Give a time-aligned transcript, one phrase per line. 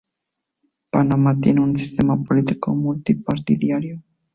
[0.89, 4.01] Panamá tiene un sistema político multi-partidiario.